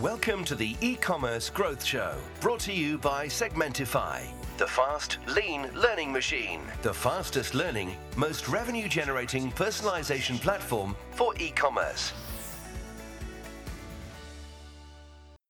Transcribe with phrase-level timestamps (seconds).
[0.00, 4.22] Welcome to the e-commerce growth show, brought to you by Segmentify,
[4.58, 12.12] the fast, lean learning machine, the fastest learning, most revenue generating personalization platform for e-commerce.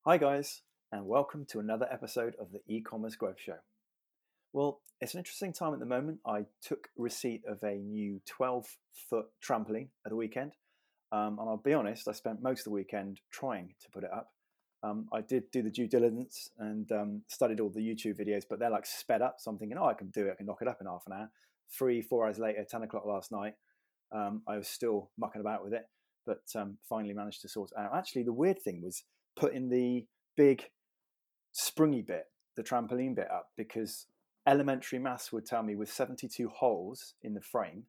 [0.04, 0.60] Hi guys,
[0.92, 3.56] and welcome to another episode of the e-commerce growth show.
[4.52, 6.18] Well, it's an interesting time at the moment.
[6.26, 8.66] I took receipt of a new 12
[9.08, 10.52] foot trampoline at the weekend.
[11.12, 14.10] Um, and I'll be honest, I spent most of the weekend trying to put it
[14.12, 14.33] up.
[14.84, 18.58] Um, I did do the due diligence and um, studied all the YouTube videos, but
[18.58, 19.36] they're like sped up.
[19.38, 20.32] So I'm thinking, oh, I can do it.
[20.32, 21.30] I can knock it up in half an hour.
[21.70, 23.54] Three, four hours later, 10 o'clock last night,
[24.12, 25.88] um, I was still mucking about with it,
[26.26, 27.96] but um, finally managed to sort it out.
[27.96, 29.04] Actually, the weird thing was
[29.36, 30.04] putting the
[30.36, 30.64] big
[31.52, 34.06] springy bit, the trampoline bit up, because
[34.46, 37.84] elementary maths would tell me with 72 holes in the frame,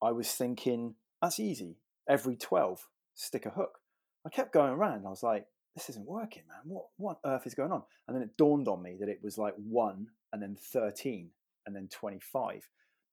[0.00, 1.78] I was thinking, that's easy.
[2.08, 2.86] Every 12,
[3.16, 3.80] stick a hook.
[4.24, 5.04] I kept going around.
[5.04, 6.60] I was like, this isn't working, man.
[6.64, 7.82] What what earth is going on?
[8.06, 11.30] And then it dawned on me that it was like one and then 13
[11.66, 12.68] and then 25.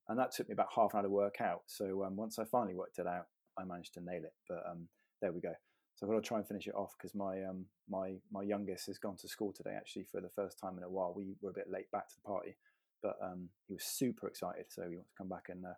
[0.08, 1.62] And that took me about half an hour to work out.
[1.66, 3.26] So um, once I finally worked it out,
[3.58, 4.34] I managed to nail it.
[4.48, 4.88] But um,
[5.20, 5.52] there we go.
[5.96, 8.86] So I've got to try and finish it off because my um, my my youngest
[8.86, 11.14] has gone to school today actually for the first time in a while.
[11.16, 12.56] We were a bit late back to the party,
[13.02, 14.66] but um, he was super excited.
[14.68, 15.74] So he wants to come back and uh,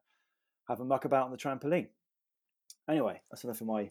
[0.69, 1.89] have a muck about on the trampoline.
[2.91, 3.91] Anyway, that's enough of my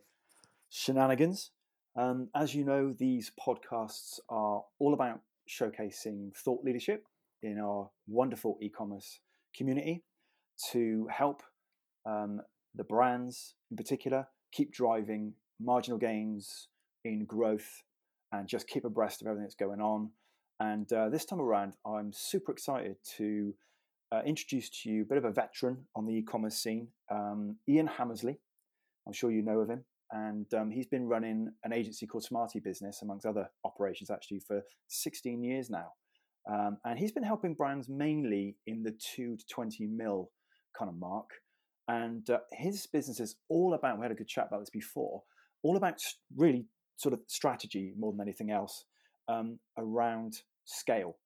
[0.70, 1.52] shenanigans.
[1.98, 7.06] Um, as you know, these podcasts are all about showcasing thought leadership
[7.42, 9.20] in our wonderful e commerce
[9.56, 10.04] community
[10.72, 11.42] to help
[12.06, 12.42] um,
[12.76, 16.68] the brands in particular keep driving marginal gains
[17.04, 17.82] in growth
[18.32, 20.12] and just keep abreast of everything that's going on.
[20.60, 23.56] And uh, this time around, I'm super excited to
[24.12, 27.56] uh, introduce to you a bit of a veteran on the e commerce scene, um,
[27.68, 28.38] Ian Hammersley.
[29.08, 33.02] I'm sure you know of him and um, he's been running an agency called Smartebusiness,
[33.02, 35.92] amongst other operations, actually for 16 years now.
[36.50, 40.32] Um, and he's been helping brands mainly in the two to 20 mil
[40.78, 41.30] kind of mark.
[41.90, 45.24] And uh, his business is all about, we had a good chat about this before,
[45.64, 46.02] all about
[46.36, 46.66] really
[46.96, 48.86] sort of strategy more than anything else
[49.28, 51.18] um, around scale.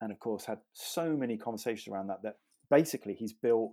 [0.00, 2.36] And of course, had so many conversations around that that
[2.70, 3.72] basically he's built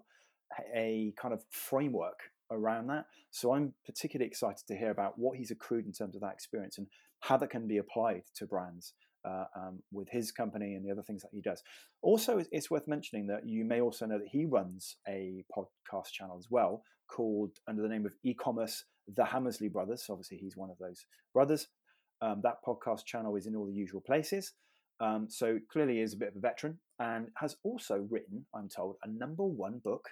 [0.75, 2.19] a kind of framework
[2.51, 3.05] around that.
[3.31, 6.77] So I'm particularly excited to hear about what he's accrued in terms of that experience
[6.77, 6.87] and
[7.21, 8.93] how that can be applied to brands
[9.25, 11.61] uh, um, with his company and the other things that he does.
[12.01, 16.37] Also, it's worth mentioning that you may also know that he runs a podcast channel
[16.37, 18.85] as well called under the name of e-commerce
[19.15, 20.05] the Hammersley Brothers.
[20.05, 21.67] So obviously, he's one of those brothers.
[22.21, 24.53] Um, that podcast channel is in all the usual places.
[24.99, 28.97] Um, so clearly, is a bit of a veteran and has also written, I'm told,
[29.03, 30.09] a number one book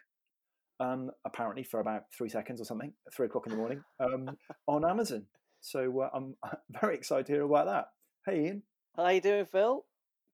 [0.80, 4.30] um, apparently for about three seconds or something, three o'clock in the morning, um,
[4.68, 5.26] on Amazon.
[5.62, 6.36] So uh, I'm
[6.82, 7.90] very excited to hear about that.
[8.26, 8.64] Hey, Ian.
[8.96, 9.86] How are you doing, Phill?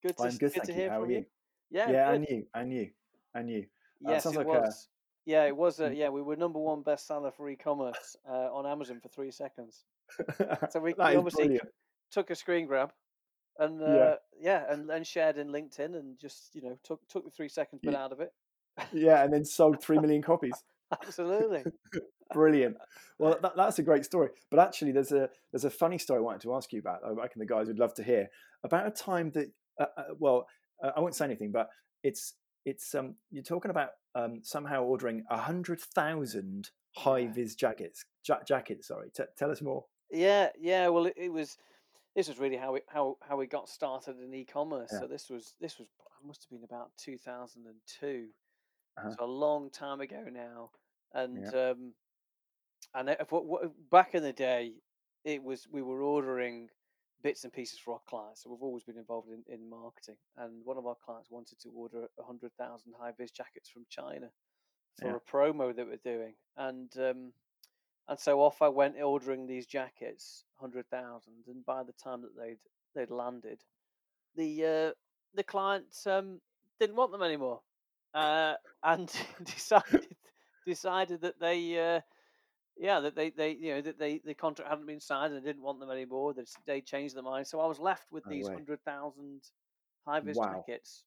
[0.04, 1.18] Good to, I'm good, good to hear How from you?
[1.18, 1.26] you.
[1.72, 2.16] Yeah, yeah, good.
[2.16, 2.90] and you, and you,
[3.34, 3.60] and you.
[4.06, 4.88] Uh, Yes, sounds it like was.
[5.26, 5.80] Yeah, it was.
[5.80, 5.98] A, Mm.
[5.98, 9.84] yeah, we were number one bestseller for e-commerce uh, on Amazon for three seconds.
[10.70, 11.70] So we, we obviously brilliant.
[12.12, 12.92] took a screen grab
[13.58, 14.16] and uh, Yeah.
[14.40, 17.82] yeah, and, and shared in LinkedIn and just you know took took the three seconds
[17.84, 18.32] bit Ye- out of it.
[18.92, 20.54] Yeah, and then sold three million copies.
[20.92, 21.64] Absolutely.
[22.34, 22.78] Brilliant.
[23.20, 24.30] Well, that, that's a great story.
[24.50, 27.00] But actually, there's a there's a funny story I wanted to ask you about.
[27.06, 28.30] I reckon the guys would love to hear
[28.64, 29.52] about a time that.
[29.80, 30.48] Uh, uh, well,
[30.82, 31.70] uh, I won't say anything, but
[32.04, 32.34] it's
[32.66, 38.06] it's um you're talking about um somehow ordering a hundred thousand high vis jackets.
[38.28, 39.10] Ja- jackets, sorry.
[39.16, 39.86] T- tell us more.
[40.12, 40.88] Yeah, yeah.
[40.88, 41.58] Well, it, it was.
[42.16, 44.90] This was really how it how how we got started in e-commerce.
[44.94, 45.00] Yeah.
[45.02, 45.90] So this was this was
[46.26, 48.28] must have been about two thousand and two.
[48.98, 49.16] Uh-huh.
[49.18, 50.72] So a long time ago now,
[51.14, 51.72] and Yeah.
[51.72, 51.94] um,
[52.94, 54.74] and what, what, back in the day,
[55.24, 56.70] it was we were ordering
[57.22, 58.44] bits and pieces for our clients.
[58.44, 61.70] So we've always been involved in, in marketing, and one of our clients wanted to
[61.70, 64.30] order a hundred thousand high vis jackets from China
[65.02, 65.18] for Yeah.
[65.18, 67.34] a promo that we're doing, and um,
[68.08, 72.38] and so off I went ordering these jackets, hundred thousand, and by the time that
[72.38, 72.60] they'd
[72.96, 73.62] they'd landed,
[74.36, 74.92] the uh,
[75.34, 76.40] the client um,
[76.80, 77.62] didn't want them anymore,
[78.16, 79.12] uh, and
[79.46, 80.08] decided
[80.66, 82.02] decided that they uh,
[82.78, 85.50] yeah that they, they you know that they the contract hadn't been signed and they
[85.50, 86.34] didn't want them anymore.
[86.34, 89.42] They they changed their mind, so I was left with No these hundred thousand
[90.08, 90.66] high vis Wow.
[90.66, 91.04] jackets.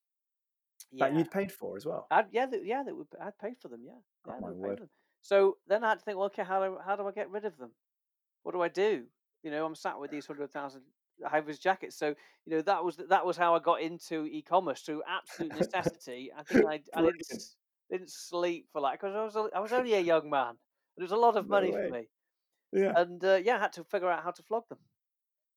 [0.98, 2.06] That you'd paid for as well.
[2.10, 3.82] I'd, yeah, that, yeah, that would, I'd paid for them.
[3.84, 3.92] Yeah,
[4.26, 4.80] Oh, yeah, my would pay word.
[5.22, 7.44] So then I had to think, well, okay, how do how do I get rid
[7.44, 7.72] of them?
[8.42, 9.04] What do I do?
[9.42, 10.82] You know, I'm sat with these hundred thousand
[11.24, 11.96] high vis jackets.
[11.96, 12.08] So
[12.44, 16.30] you know that was that was how I got into e-commerce through absolute necessity.
[16.36, 17.22] I think I, I didn't
[17.90, 20.56] didn't sleep for like because I was I was only a young man.
[20.96, 22.08] It was a lot of No money for me,
[22.72, 22.96] Yeah.
[22.96, 24.80] and uh, yeah, I had to figure out how to flog them.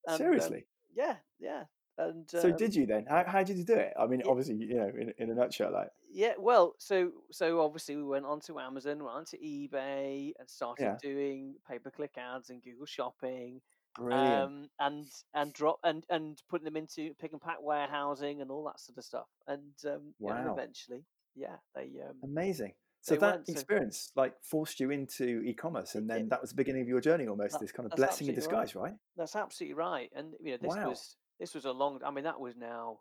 [0.08, 0.68] And, um, Seriously.
[0.94, 1.66] yeah, yeah.
[1.98, 3.06] And So um, did you then?
[3.06, 3.94] How, how did you do it?
[3.98, 4.28] I mean, Yeah.
[4.28, 8.26] obviously, you know, in, in a nutshell, like Yeah, well, so so obviously we went
[8.26, 10.98] onto Amazon, went onto eBay, and started Yeah.
[10.98, 13.62] doing pay per click ads and Google Shopping,
[13.96, 14.44] brilliant.
[14.44, 18.64] um, and and drop and and putting them into pick and pack warehousing and all
[18.66, 19.28] that sort of stuff.
[19.48, 20.54] And um, yeah, and Wow.
[20.54, 21.06] eventually,
[21.36, 22.74] yeah, they um, Amazing.
[23.02, 23.48] So they that went.
[23.48, 27.02] So experience like forced you into e-commerce, and then that was the beginning of your
[27.02, 28.64] journey, almost That, this kind of blessing in absolutely right.
[28.66, 28.94] disguise, right?
[29.18, 30.10] That's absolutely right.
[30.16, 30.90] And you know, this Wow.
[30.90, 32.00] was this was a long.
[32.06, 33.00] I mean, that was now.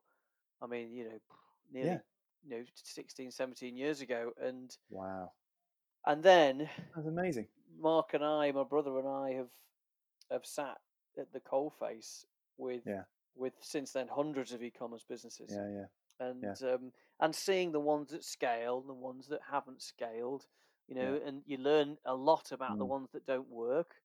[0.63, 1.19] I mean, you know,
[1.73, 1.99] nearly Yeah.
[2.49, 5.33] you know 16, 17 years ago, and Wow.
[6.07, 7.49] and then That's amazing.
[7.79, 9.49] Mark and I, my brother and I, have
[10.31, 10.81] have sat
[11.19, 13.05] at the coalface with Yeah.
[13.35, 15.87] with since then hundreds of e-commerce businesses, Yeah, yeah,
[16.21, 20.47] and yeah, um, and seeing the ones that scale, and the ones that haven't scaled,
[20.89, 21.15] you yeah.
[21.15, 23.97] know, and you learn a lot about the Mm, ones that don't work,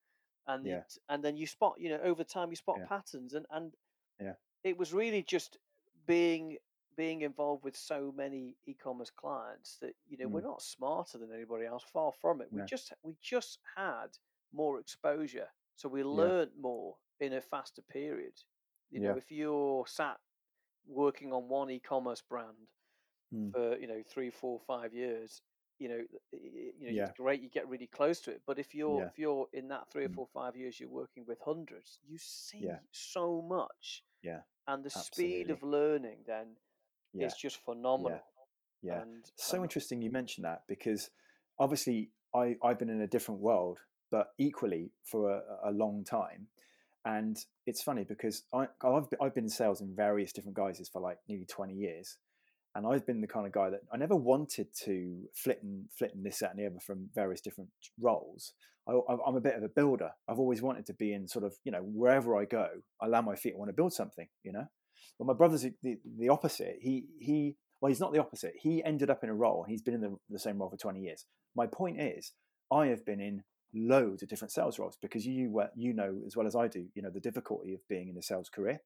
[0.48, 3.34] and yeah, it and then you spot, you know, over time you spot yeah, patterns,
[3.34, 3.76] and and
[4.20, 4.36] yeah.
[4.64, 5.58] it was really just
[6.06, 6.58] being
[6.98, 11.34] being involved with so many e-commerce clients that you know we're Mm, not smarter than
[11.34, 12.70] anybody else far from it we no.
[12.70, 14.18] just we just had
[14.54, 18.34] more exposure so we Yeah, learned more in a faster period.
[18.90, 20.20] You know if you're sat
[20.88, 22.72] working on one e-commerce brand
[23.34, 25.42] Mm, for you know three four five years
[25.80, 28.32] you know th- y- y- you know yeah, it's great you get really close to
[28.32, 29.10] it but if you're yeah.
[29.10, 32.18] if you're in that three or Mm, four five years you're working with hundreds you
[32.18, 34.42] see yeah, so much yeah.
[34.68, 36.58] and the speed of learning then
[37.14, 38.26] Yeah, is just phenomenal
[38.82, 39.02] yeah.
[39.02, 41.10] and So and interesting you mentioned that because
[41.60, 43.80] obviously I, I've been in a different world,
[44.12, 46.48] but equally for a, a long time.
[47.06, 47.38] And
[47.68, 51.02] it's funny because I, I've, be- I've been in sales in various different guises for
[51.02, 52.18] like nearly 20 years.
[52.74, 56.14] And I've been the kind of guy that I never wanted to flit and flit
[56.14, 57.70] and this, that, and the other from various different
[58.02, 58.54] roles.
[58.88, 58.94] I,
[59.26, 60.12] I'm a bit of a builder.
[60.28, 62.68] I've always wanted to be in sort of, you know, wherever I go,
[63.02, 64.66] I land my feet, I want to build something, you know?
[65.18, 66.78] But my brother's the, the, the opposite.
[66.82, 68.54] He, he, well, he's not the opposite.
[68.60, 70.78] He ended up in a role and he's been in the, the same role for
[70.78, 71.26] 20 years.
[71.56, 72.34] My point is,
[72.72, 73.44] I have been in
[73.76, 76.86] loads of different sales roles because you were, you know as well as I do,
[76.96, 78.80] you know, the difficulty of being in a sales career.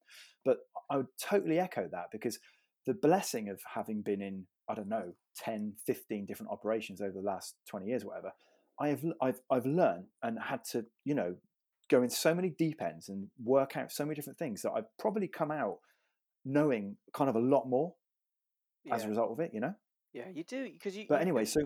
[0.44, 0.58] But
[0.90, 2.40] I would totally echo that because
[2.86, 7.22] the blessing of having been in, I don't know, 10, 15 different operations over the
[7.22, 8.32] last 20 years, whatever,
[8.80, 11.36] I have, I've, I've learned and had to, you know,
[11.90, 14.86] go in so many deep ends and work out so many different things that I've
[14.98, 15.78] probably come out
[16.46, 17.94] knowing kind of a lot more
[18.92, 19.74] as a result of it, you know?
[20.14, 21.62] yeah you do because you, But anyway, so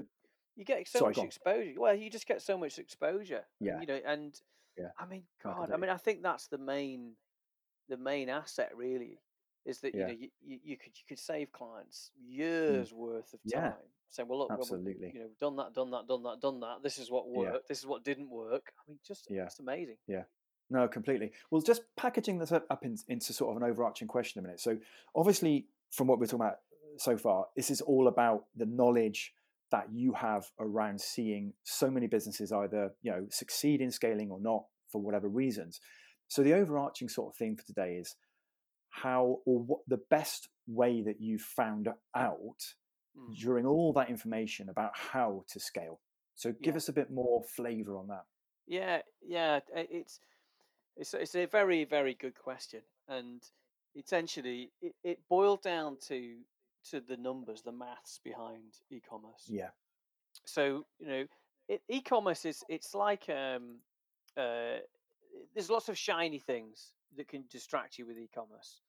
[0.56, 3.88] you get so sorry, much exposure well you just get so much exposure Yeah, you
[3.88, 4.40] know and
[4.78, 7.14] yeah, i mean god i mean i think that's the main
[7.90, 9.20] the main asset really
[9.66, 13.34] is that you know you, you, you could you could save clients mm, years worth
[13.34, 13.72] of time yeah,
[14.10, 15.12] saying well look well, absolutely.
[15.14, 17.68] you know done that done that done that done that this is what Yeah, worked
[17.68, 18.74] this is what didn't work.
[18.80, 19.98] I mean just yeah, it's amazing.
[20.08, 20.24] Yeah.
[20.70, 21.32] No, completely.
[21.52, 24.60] Well, just packaging this up, up in, into sort of an overarching question a minute.
[24.60, 24.78] So,
[25.16, 26.60] obviously, from what we're talking about
[26.98, 29.34] so far, this is all about the knowledge
[29.74, 34.40] that you have around seeing so many businesses either you know succeed in scaling or
[34.40, 35.82] not for whatever reasons.
[36.28, 38.16] So, the overarching sort of theme for today is
[38.92, 42.62] how or what the best way that you found out
[43.18, 43.36] mm.
[43.36, 46.00] during all that information about how to scale.
[46.36, 48.26] So, give yeah us a bit more flavor on that.
[48.68, 50.20] yeah yeah it's
[50.96, 53.42] It's it's a very very good question, and
[53.96, 56.36] essentially it, it boiled down to
[56.92, 59.46] to the numbers, the maths behind e-commerce.
[59.48, 59.70] Yeah,
[60.46, 61.26] So you know,
[61.68, 63.80] it, e-commerce is it's like um,
[64.38, 64.80] uh,
[65.54, 68.82] there's lots of shiny things that can distract you with e-commerce,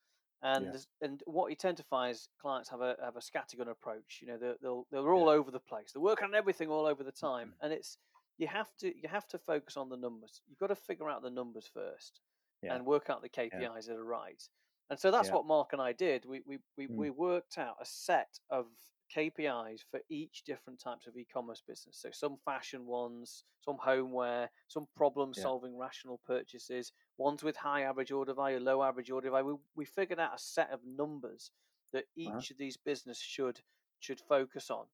[0.42, 3.70] and yeah, and what you tend to find is clients have a have a scattergun
[3.70, 4.18] approach.
[4.20, 5.92] You know, they're they'll, they're yeah, all over the place.
[5.92, 7.98] They're working on everything all over the time, and it's
[8.38, 10.40] you have to you have to focus on the numbers.
[10.48, 12.20] You've got to figure out the numbers first
[12.64, 14.42] yeah, and work out the yeah, KPIs that are right.
[14.90, 15.34] And so that's yeah.
[15.34, 16.24] what Mark and I did.
[16.24, 18.66] We we we, Mm, we worked out a set of
[19.14, 21.98] KPIs for each different types of e-commerce business.
[21.98, 28.34] So some fashion ones, some homeware, some problem-solving rational purchases, ones with high average order
[28.34, 29.46] value, low average order value.
[29.54, 31.50] We, we figured out a set of numbers
[31.92, 32.38] that uh-huh.
[32.38, 33.60] each of these business should
[34.00, 34.86] should focus on.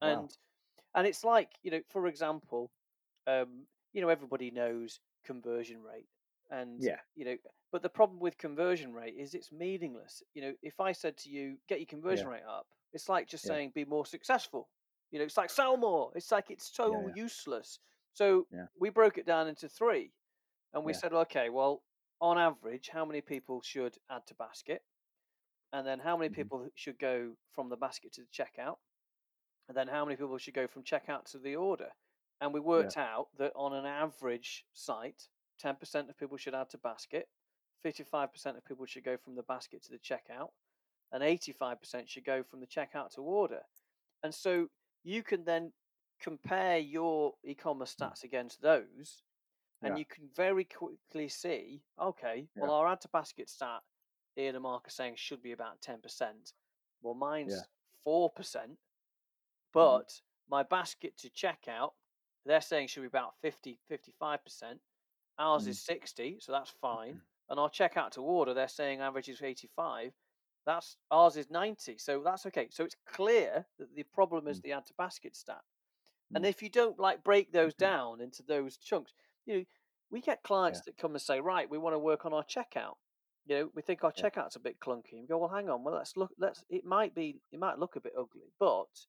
[0.00, 0.08] Wow.
[0.08, 0.36] And
[0.94, 2.70] and it's like you know, for example,
[3.26, 6.08] um, you know, everybody knows conversion rate,
[6.52, 7.38] and Yeah, you know,
[7.72, 10.22] but the problem with conversion rate is it's meaningless.
[10.34, 13.28] You know, if I said to you, get your conversion yeah, rate up, it's like
[13.28, 14.70] just yeah, saying be more successful.
[15.12, 16.12] You know, it's like sell more.
[16.16, 17.80] It's like it's so yeah, useless.
[18.14, 20.14] So we broke it down into three,
[20.74, 21.84] and we said, okay, well,
[22.20, 24.82] on average, how many people should add to basket,
[25.72, 28.78] and then how many mhm, people should go from the basket to the checkout,
[29.68, 31.90] and then how many people should go from checkout to the order.
[32.40, 35.28] And we worked out that on an average site,
[35.62, 37.28] 10% of people should add to basket,
[37.84, 40.50] 55% of people should go from the basket to the checkout,
[41.12, 43.62] and 85% should go from the checkout to order.
[44.22, 44.68] And so
[45.02, 45.72] you can then
[46.20, 48.08] compare your e-commerce Mm.
[48.08, 49.22] stats against those,
[49.82, 49.98] and Yeah.
[49.98, 52.76] you can very quickly see, okay, well, Yeah.
[52.76, 53.82] our add to basket stat,
[54.38, 56.54] Ian and Mark are saying should be about 10%.
[57.00, 57.64] Well, mine's Yeah.
[58.04, 58.78] 4%, Mhm.
[59.72, 61.94] but my basket to checkout,
[62.44, 64.80] they're saying should be about 50, 55%.
[65.42, 65.70] Ours Mm.
[65.70, 67.20] is 60, so that's fine.
[67.50, 70.14] And our checkout to order, they're saying average is 85.
[70.64, 72.68] That's ours is 90, so that's okay.
[72.70, 74.62] So it's clear that the problem is Mm.
[74.62, 75.64] the add to basket stat.
[76.34, 76.48] And Mm.
[76.48, 79.12] if you don't like break those down into those chunks,
[79.44, 79.64] you know,
[80.10, 80.84] we get clients Yeah.
[80.86, 82.96] that come and say, right, we want to work on our checkout.
[83.44, 84.30] You know, we think our Yeah.
[84.30, 85.14] checkout's a bit clunky.
[85.14, 86.32] And we go, well, hang on, well, let's look.
[86.38, 86.64] Let's.
[86.68, 87.42] It might be.
[87.50, 89.08] It might look a bit ugly, but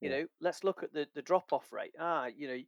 [0.00, 0.16] you Yeah.
[0.18, 1.94] know, let's look at the the drop off rate.
[1.98, 2.60] Ah, you know,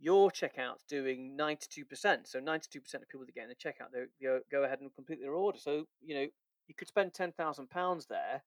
[0.00, 2.26] your checkout's doing ninety two percent.
[2.26, 4.80] So ninety two percent of people that get in the checkout, they go go ahead
[4.80, 5.58] and complete their order.
[5.58, 6.26] So you know,
[6.66, 8.42] you could spend ten thousand pounds there.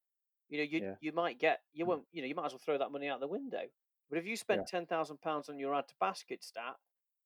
[0.49, 0.95] You know, you Yeah.
[0.99, 1.87] you might get you Mm.
[1.89, 2.07] won't.
[2.11, 3.63] You know, you might as well throw that money out the window.
[4.09, 4.65] But if you spent Yeah.
[4.65, 6.75] ten thousand pounds on your add to basket stat,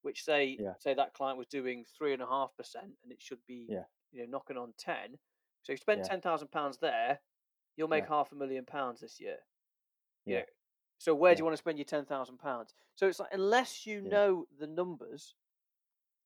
[0.02, 0.76] which say Yeah.
[0.78, 3.70] say that client was doing three and a half percent, and it should be
[4.12, 5.18] you know knocking on ten.
[5.64, 6.08] So you spend Yeah.
[6.10, 7.22] ten thousand pounds there,
[7.76, 9.40] you'll make half a million pounds this year.
[10.26, 10.40] you Yeah.
[10.40, 10.46] know.
[10.98, 12.74] So where do you want to spend your ten thousand pounds?
[12.96, 14.10] So it's like unless you Yeah.
[14.10, 15.36] know the numbers,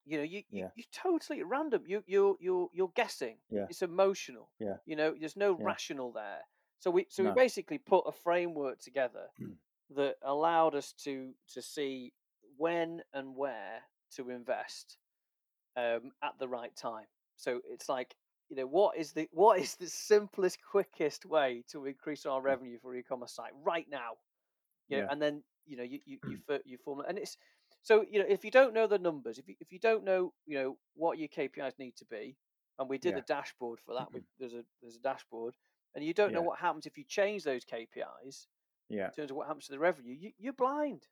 [0.05, 0.69] you know, you, Yeah.
[0.75, 1.83] you totally random.
[1.85, 3.37] You you you you're guessing.
[3.49, 3.67] Yeah.
[3.69, 4.49] It's emotional.
[4.59, 4.77] Yeah.
[4.85, 5.65] You know, there's no Yeah.
[5.65, 6.41] rational there.
[6.79, 9.57] So we so we basically put a framework together Mm.
[9.91, 12.13] that allowed us to to see
[12.57, 13.83] when and where
[14.15, 14.97] to invest
[15.75, 17.07] um, at the right time.
[17.35, 18.15] So it's like
[18.49, 22.79] you know what is the what is the simplest, quickest way to increase our revenue
[22.79, 24.17] for e-commerce site right now?
[24.91, 25.09] You know, Yeah.
[25.09, 27.37] and then you know you you you, you form and it's
[27.83, 30.33] so you know if you don't know the numbers, if you if you don't know
[30.45, 32.37] you know what your KPIs need to be,
[32.79, 33.17] and we did Yeah.
[33.17, 34.13] a dashboard for that.
[34.13, 35.55] We, there's a there's a dashboard,
[35.95, 38.47] and you don't know what happens if you change those KPIs
[38.89, 39.09] Yeah.
[39.09, 40.15] in terms of what happens to the revenue.
[40.19, 41.07] You, you're blind.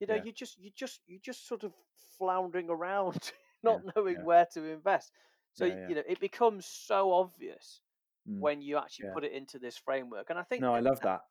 [0.00, 0.24] You know, Yeah.
[0.24, 1.72] you just you just you just sort of
[2.18, 3.32] floundering around,
[3.64, 3.78] Yeah.
[3.78, 4.24] not knowing Yeah.
[4.24, 5.12] where to invest.
[5.54, 5.74] So Yeah.
[5.74, 5.88] Yeah.
[5.88, 7.80] you know, it becomes so obvious
[8.28, 8.44] Mm.
[8.44, 9.12] when you actually Yeah.
[9.12, 10.30] put it into this framework.
[10.30, 11.22] And I think, No, I love that.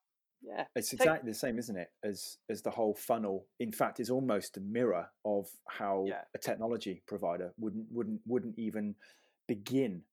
[0.44, 3.48] Yeah, It's take- exactly the same, isn't it, as as the whole funnel.
[3.60, 6.24] In fact, it's almost a mirror of how Yeah.
[6.36, 8.96] a technology provider wouldn't wouldn't wouldn't even
[9.48, 10.04] begin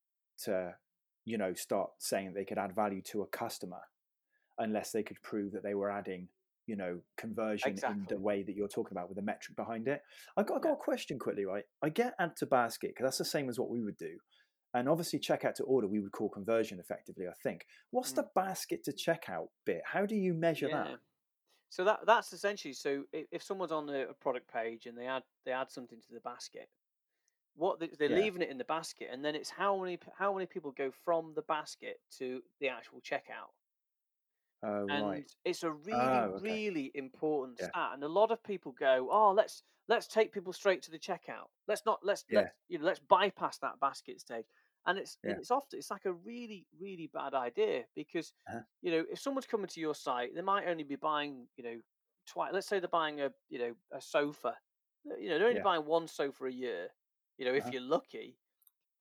[0.44, 0.74] to,
[1.24, 3.80] you know, start saying they could add value to a customer
[4.58, 6.28] unless they could prove that they were adding,
[6.66, 10.02] you know, conversion in the way that you're talking about with the metric behind it.
[10.36, 10.74] I got I got Yeah.
[10.74, 11.64] a question quickly, right?
[11.82, 14.18] I get add to basket because that's the same as what we would do.
[14.74, 17.66] And obviously, checkout to order, we would call conversion effectively, I think.
[17.90, 19.82] What's the basket to checkout bit?
[19.84, 20.70] How do you measure Mm.
[20.70, 20.84] yeah.
[20.84, 21.00] that?
[21.70, 25.06] So that that's essentially so if, if someone's on a, a product page and they
[25.06, 26.68] add they add something to the basket,
[27.54, 28.16] what they, they're Yeah.
[28.22, 31.34] leaving it in the basket, and then it's how many how many people go from
[31.34, 33.52] the basket to the actual checkout.
[34.62, 35.32] Oh, and right.
[35.44, 36.40] it's a really Oh, okay.
[36.42, 37.70] really important Yeah.
[37.70, 40.98] stat and a lot of people go oh let's let's take people straight to the
[40.98, 42.40] checkout let's not let's Yeah.
[42.40, 44.46] let's you know let's bypass that basket stage
[44.86, 45.40] and it's and Yeah.
[45.40, 48.62] it's often it's like a really really bad idea because Uh-huh.
[48.82, 51.80] you know if someone's coming to your site they might only be buying you know
[52.26, 54.56] twice let's say they're buying a you know a sofa
[55.18, 55.64] you know they're only Yeah.
[55.64, 56.88] buying one sofa a year
[57.38, 57.72] you know if Uh-huh.
[57.72, 58.38] you're lucky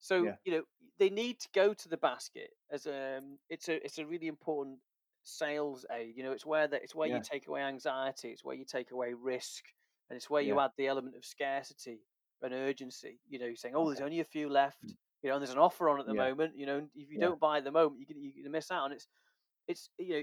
[0.00, 0.36] so Yeah.
[0.44, 0.62] you know
[0.98, 4.78] they need to go to the basket as um it's a it's a really important
[5.22, 6.16] sales aid.
[6.16, 8.90] You know, it's where that it's where you take away anxiety, it's where you take
[8.90, 9.64] away risk,
[10.08, 12.06] and it's where you add the element of scarcity
[12.40, 13.20] and urgency.
[13.28, 14.96] You know, saying, "Oh, there's only a few left." Mm.
[15.22, 16.26] You know, and there's an offer on at the Yeah.
[16.26, 16.56] moment.
[16.56, 17.30] You know, if you Yeah.
[17.30, 18.84] don't buy at the moment, you're gonna, you're miss out.
[18.86, 19.08] And it's
[19.68, 20.22] it's you know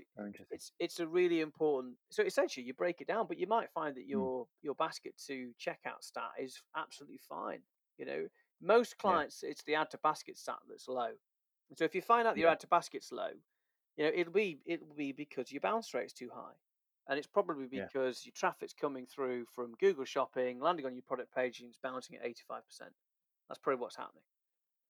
[0.51, 1.98] it's it's a really important.
[2.12, 4.27] So essentially, you break it down, but you might find that Mm.
[4.27, 7.62] your your basket to checkout stat is absolutely fine.
[7.98, 8.27] You know,
[8.62, 11.13] most clients it's the add to basket stat that's low.
[11.75, 12.51] So if you find out that your Yeah.
[12.51, 13.32] add to basket's low,
[13.98, 16.54] you know it'll be it'll be because your bounce rate's too high,
[17.08, 17.89] and it's probably Yeah.
[17.89, 21.80] because your traffic's coming through from Google Shopping, landing on your product page, and it's
[21.80, 22.94] bouncing at eighty five percent.
[23.50, 24.24] That's probably what's happening.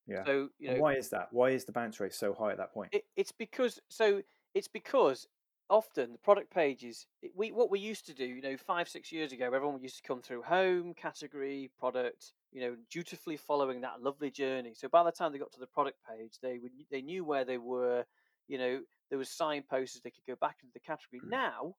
[0.08, 0.24] Yeah.
[0.26, 1.28] So you know, why is that?
[1.32, 2.90] Why is the bounce rate so high at that point?
[2.94, 4.22] it, it's because so
[4.54, 5.28] it's because
[5.70, 9.12] often the product pages it- we what we used to do you know five six
[9.12, 14.02] years ago everyone used to come through home category product you know dutifully following that
[14.02, 17.02] lovely journey so by the time they got to the product page they would they
[17.02, 18.06] knew where they were
[18.48, 21.76] you know there was signposts they could go back into the category now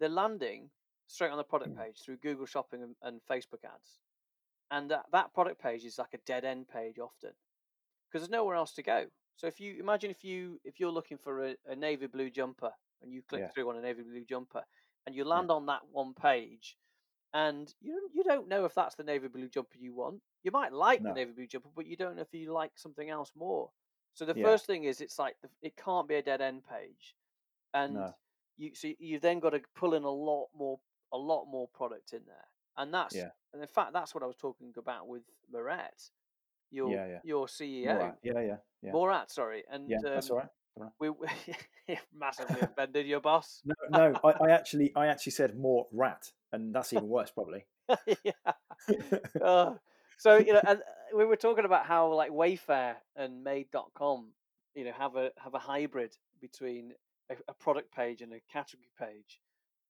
[0.00, 0.70] they're landing
[1.06, 1.84] straight on the product Mm.
[1.84, 3.98] page through google shopping and, and facebook ads
[4.70, 7.32] and that, that product page is like a dead end page often
[8.10, 9.06] because there's nowhere else to go.
[9.36, 12.72] So if you imagine if you if you're looking for a, a navy blue jumper
[13.02, 13.50] and you click Yeah.
[13.52, 14.64] through on a navy blue jumper
[15.06, 16.76] and you land on that one page,
[17.34, 20.22] and you you don't know if that's the navy blue jumper you want.
[20.42, 21.04] You might like No.
[21.06, 23.70] the navy blue jumper, but you don't know if you like something else more.
[24.14, 24.44] So the Yeah.
[24.46, 27.14] first thing is it's like the, it can't be a dead end page,
[27.74, 28.14] and No.
[28.56, 30.80] you so you've then got to pull in a lot more
[31.12, 33.30] a lot more product in there, and that's Yeah.
[33.52, 36.10] and in fact that's what I was talking about with Moret,
[36.70, 37.18] your Yeah, yeah.
[37.24, 38.18] your CEO, Morat.
[38.22, 38.92] Yeah, yeah, yeah.
[38.92, 40.92] Morat, sorry, and Yeah, that's um, all right.
[41.00, 41.10] we
[42.14, 43.62] massively offended your boss.
[43.64, 47.66] No, no, I, I actually, I actually said more rat, and that's even worse, probably.
[48.24, 48.32] yeah.
[49.42, 49.78] Oh,
[50.18, 54.28] so you know, and uh, we were talking about how like Wayfair and Made.com,
[54.74, 56.92] you know, have a have a hybrid between
[57.30, 59.40] a, a product page and a category page,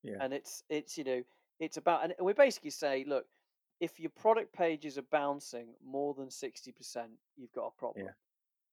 [0.02, 0.16] Yeah.
[0.20, 1.22] and it's it's you know
[1.60, 3.26] it's about and we basically say, look,
[3.80, 8.04] if your product pages are bouncing more than sixty percent, you've got a problem.
[8.04, 8.12] Yeah.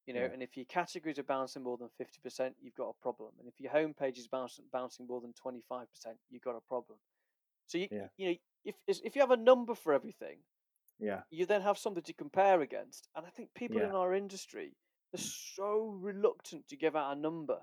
[0.07, 0.31] You know, Yeah.
[0.31, 3.33] and if your categories are bouncing more than fifty percent, you've got a problem.
[3.39, 6.55] And if your home page is bouncing bouncing more than twenty five percent, you've got
[6.55, 6.99] a problem.
[7.67, 8.09] So you Yeah.
[8.17, 8.35] you know
[8.65, 10.39] if if you have a number for everything,
[10.99, 13.07] Yeah, you then have something to compare against.
[13.15, 14.77] And I think people in our industry
[15.13, 17.59] are so reluctant to give out a number.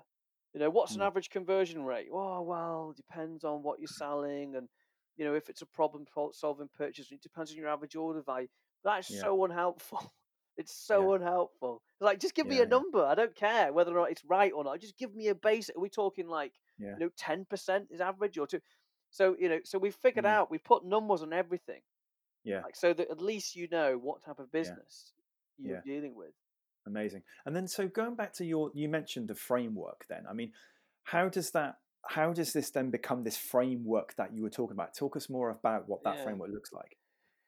[0.53, 1.03] You know, what's an Mm.
[1.03, 2.09] average conversion rate?
[2.11, 4.69] Oh, well, it depends on what you're selling, and
[5.17, 8.47] you know if it's a problem solving purchase, it depends on your average order value.
[8.83, 9.21] That's Yeah.
[9.21, 9.99] so unhelpful.
[10.55, 11.81] It's so unhelpful.
[11.99, 12.65] Like, just give me a yeah.
[12.67, 13.03] number.
[13.03, 14.79] I don't care whether or not it's right or not.
[14.79, 15.75] Just give me a basic.
[15.75, 18.61] Are we talking like yeah, you know ten percent is average or two?
[19.09, 20.29] So you know, so we figured Mm.
[20.29, 21.81] out we put numbers on everything
[22.43, 22.61] yeah.
[22.61, 25.13] like so that at least you know what type of business
[25.57, 25.81] you're Yeah.
[25.83, 26.33] dealing with.
[26.85, 27.23] Amazing.
[27.45, 30.05] And then, so going back to your, you mentioned the framework.
[30.09, 30.51] Then, I mean,
[31.03, 31.77] how does that?
[32.07, 34.93] How does this then become this framework that you were talking about?
[34.95, 36.23] Talk us more about what that Yeah.
[36.23, 36.97] framework looks like.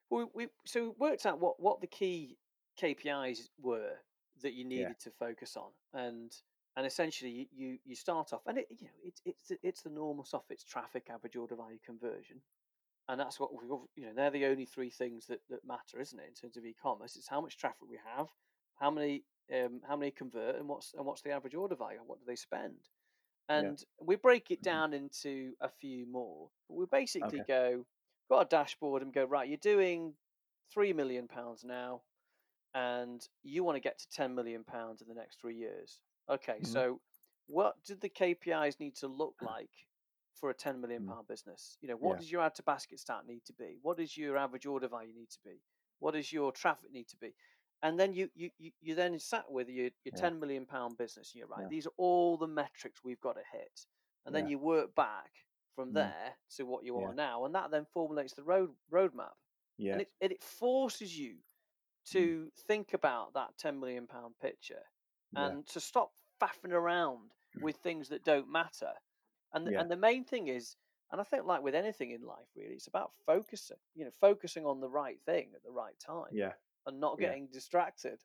[0.09, 2.37] Well, we so we worked out what what the key
[2.79, 3.93] KPIs were
[4.41, 6.31] that you needed to focus on, and
[6.75, 9.89] and essentially you you, you start off, and it you know it's it's it's the
[9.89, 10.43] normal stuff.
[10.49, 12.41] It's traffic, average order value, conversion,
[13.09, 16.19] and that's what we you know they're the only three things that that matter, isn't
[16.19, 16.27] it?
[16.29, 18.29] In terms of e-commerce, it's how much traffic we have,
[18.75, 22.19] how many um how many convert, and what's and what's the average order value, what
[22.19, 22.89] do they spend,
[23.53, 23.73] Yeah.
[23.73, 24.81] and we break it Mhm.
[24.81, 26.51] down into a few more.
[26.69, 27.45] We basically Okay.
[27.47, 27.85] go
[28.29, 29.47] got a dashboard and go right.
[29.47, 30.15] You're doing
[30.71, 32.03] three million pounds now,
[32.73, 36.01] and you want to get to ten million pounds in the next three years.
[36.29, 36.85] Okay, Mhm.
[36.85, 37.01] so
[37.47, 39.71] what did the KPIs need to look like
[40.35, 41.15] for a ten million Mm.
[41.15, 41.77] pound business?
[41.81, 42.19] You know, what Yeah.
[42.19, 43.79] does your add to basket stat need to be?
[43.81, 45.61] What does your average order value need to be?
[45.99, 47.35] What does your traffic need to be?
[47.85, 50.29] And then you you you, then sat with your, your Yeah.
[50.29, 51.33] ten million pound business.
[51.33, 51.63] And you're right.
[51.63, 51.69] Yeah.
[51.69, 53.87] These are all the metrics we've got to hit,
[54.25, 54.47] and then Yeah.
[54.47, 55.31] you work back
[55.75, 55.93] from Mm.
[55.93, 59.35] there to what you are now, and that then formulates the road roadmap
[59.77, 59.93] Yeah.
[59.93, 61.39] and it, and it forces you
[62.05, 64.83] to think about that 10 million pound picture
[65.35, 68.93] and to stop faffing around with things that don't matter
[69.53, 70.77] and the, and the main thing is
[71.11, 74.65] and i think like with anything in life really it's about focusing you know focusing
[74.65, 76.53] on the right thing at the right time Yeah.
[76.85, 77.27] And not Yeah.
[77.29, 78.19] getting distracted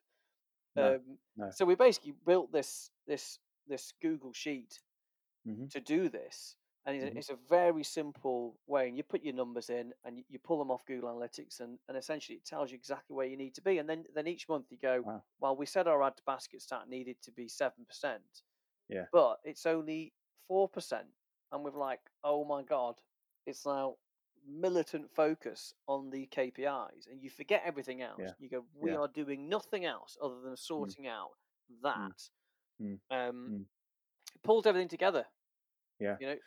[0.75, 1.49] No, um, no.
[1.51, 4.79] so we basically built this this this google sheet
[5.47, 5.69] Mhm.
[5.71, 7.17] to do this and it's, a- Mhm.
[7.17, 10.57] it's a very simple way and you put your numbers in and you, you pull
[10.59, 13.61] them off google analytics and, and essentially it tells you exactly where you need to
[13.61, 15.23] be and then then each month you go Wow.
[15.39, 17.73] well we said our add to basket stat needed to be 7%
[18.89, 19.05] Yeah.
[19.11, 20.13] but it's only
[20.49, 21.05] 4%
[21.51, 22.95] and we're like oh my god
[23.45, 23.97] it's now
[24.47, 28.31] militant focus on the kpis and you forget everything else Yeah.
[28.39, 28.97] you go we Yeah.
[28.97, 31.31] are doing nothing else other than sorting out
[31.83, 32.29] that
[32.81, 32.99] Mm.
[33.11, 33.65] um Mm.
[34.35, 35.25] it pulls everything together
[35.99, 36.17] Yeah.
[36.19, 36.37] you know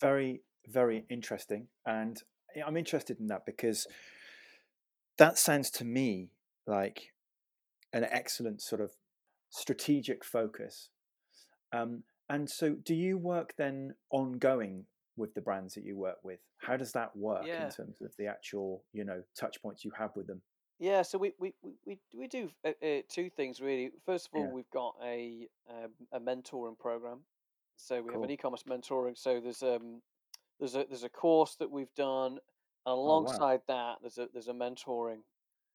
[0.00, 2.22] very very interesting and
[2.56, 3.86] I- i'm interested in that because
[5.18, 6.30] that sounds to me
[6.66, 7.12] like
[7.92, 8.96] an excellent sort of
[9.50, 10.90] strategic focus
[11.72, 14.86] um, and so do you work then ongoing
[15.16, 17.58] with the brands that you work with how does that work Yeah.
[17.58, 20.42] in terms of the actual you know touch points you have with them
[20.78, 23.92] Yeah, so we we we we, do uh, uh, two things really.
[24.04, 24.50] First of all, Yeah.
[24.50, 27.24] we've got a um, a mentoring program.
[27.76, 29.16] So we have an e-commerce mentoring.
[29.16, 30.02] So there's um
[30.58, 32.40] there's a there's a course that we've done, and
[33.04, 33.44] Oh, wow.
[33.44, 35.22] alongside that there's a there's a mentoring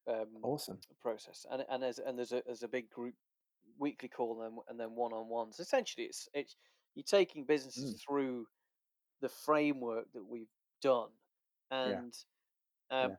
[0.06, 3.16] um awesome process, and and there's and there's a there's a big group
[3.78, 5.60] weekly call and and then one on ones.
[5.60, 6.56] Essentially, it's it's
[6.94, 8.00] you're taking businesses Mm.
[8.06, 8.46] through
[9.20, 11.10] the framework that we've done,
[11.70, 11.76] Yeah.
[12.00, 12.24] and
[12.90, 13.16] um Yeah.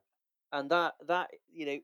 [0.53, 1.79] and that that you know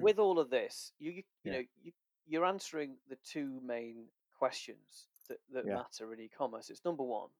[0.00, 1.92] with all of this you you, you know you
[2.26, 5.74] you're answering the two main questions that, that Yeah.
[5.76, 7.30] matter in e-commerce it's number one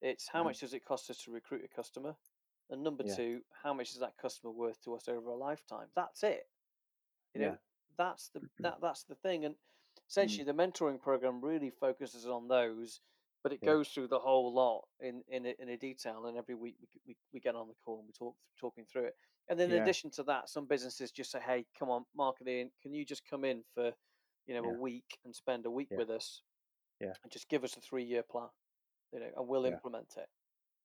[0.00, 0.46] it's how Mhm.
[0.46, 2.16] much does it cost us to recruit a customer
[2.70, 3.14] and number Yeah.
[3.16, 6.48] two how much is that customer worth to us over a lifetime that's it
[7.34, 7.58] you know Yeah.
[7.96, 10.06] that's the that that's the thing and Mm.
[10.08, 13.00] essentially the mentoring program really focuses on those
[13.42, 13.70] but it Yeah.
[13.70, 16.26] goes through the whole lot in in a, in a detail.
[16.26, 19.06] And every week we, we we get on the call and we talk talking through
[19.06, 19.14] it.
[19.48, 19.82] And then in Yeah.
[19.82, 23.44] addition to that, some businesses just say, "Hey, come on, marketing, can you just come
[23.44, 23.92] in for
[24.46, 24.70] you know Yeah.
[24.70, 26.42] a week and spend a week with us,
[27.00, 27.14] Yeah.
[27.22, 28.48] and just give us a three year plan,
[29.12, 30.28] you know, and we'll implement it."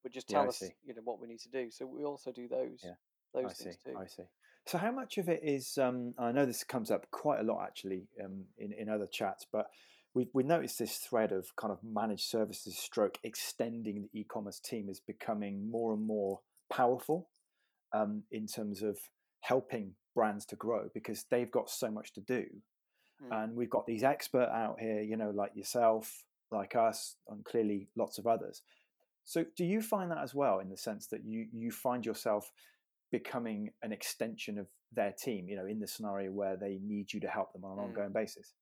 [0.04, 0.72] But just tell us, see.
[0.84, 1.72] you know, what we need to do.
[1.72, 2.96] So we also do those Yeah.
[3.34, 3.64] those I see.
[3.66, 3.98] things too.
[3.98, 4.24] I see.
[4.68, 5.78] So, how much of it is?
[5.78, 9.46] Um, I know this comes up quite a lot actually um, in in other chats,
[9.52, 9.68] but
[10.16, 14.90] we we noticed this thread of kind of managed services stroke extending the e-commerce team
[14.90, 16.40] is becoming more and more
[16.72, 17.30] powerful
[17.94, 18.98] um, in terms of
[19.42, 22.46] helping brands to grow because they've got so much to do,
[23.24, 23.32] Mm.
[23.44, 27.88] and we've got these expert out here, you know, like yourself, like us, and clearly
[27.96, 28.62] lots of others.
[29.24, 32.52] So, do you find that as well, in the sense that you you find yourself
[33.12, 35.48] becoming an extension of their team?
[35.48, 37.88] You know, in the scenario where they need you to help them on an Mm.
[37.88, 38.54] ongoing basis.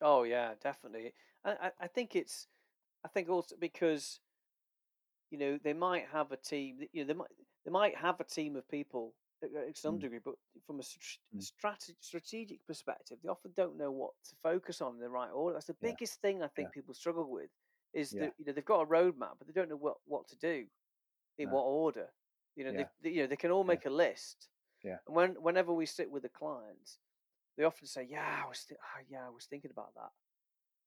[0.00, 1.14] Oh yeah, definitely.
[1.44, 2.48] I, I think it's
[3.04, 4.20] I think also because
[5.30, 6.78] you know they might have a team.
[6.78, 7.30] that- You know they might
[7.64, 10.00] they might have a team of people uh, uh, to some Mm.
[10.00, 10.34] degree, but
[10.66, 11.50] from a Mm.
[12.00, 15.54] strategic perspective, they often don't know what to focus on in the right order.
[15.54, 15.90] That's the Yeah.
[15.90, 16.72] biggest thing I think Yeah.
[16.72, 17.50] people struggle with
[17.92, 18.20] is Yeah.
[18.20, 20.66] that you know they've got a roadmap, but they don't know what what to do
[21.38, 21.54] in No.
[21.54, 22.12] what order.
[22.56, 24.48] You know, they, they you know they can all make a list.
[24.82, 24.98] Yeah.
[25.06, 26.98] And when whenever we sit with a client,
[27.56, 30.10] they often say, "Yeah, I was thi- ah, yeah, I was thinking about that."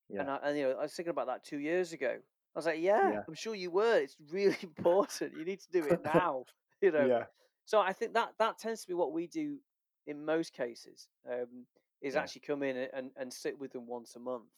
[0.10, 0.22] Yeah.
[0.22, 2.20] And, I, and you know, I was thinking about that two years ago.
[2.56, 3.24] I was like, yeah, Yeah.
[3.28, 4.00] I'm sure you were.
[4.00, 5.36] It's really important.
[5.36, 6.46] You need to do it now.
[6.80, 7.10] You know.
[7.10, 7.26] Yeah.
[7.66, 9.60] So I think that that tends to be what we do
[10.06, 11.10] in most cases.
[11.28, 11.66] Um,
[12.02, 12.22] is Yeah.
[12.22, 14.52] actually come in and, and sit with them once a month,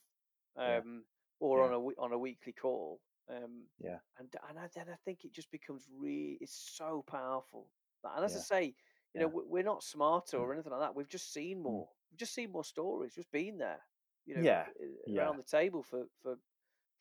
[0.57, 1.05] um,
[1.39, 3.01] or on a on a weekly call.
[3.29, 3.99] Um, Yeah.
[4.17, 7.71] and and I, then I think it just becomes really it's so powerful.
[8.03, 8.75] And as I say,
[9.13, 10.41] you know, we're not smarter Mm.
[10.41, 10.95] or anything like that.
[10.95, 11.89] We've just seen more.
[12.17, 13.13] Just seen more stories.
[13.15, 13.79] Just been there,
[14.25, 14.65] you know, Yeah.
[14.67, 15.21] uh, Yeah.
[15.23, 16.37] around the table for for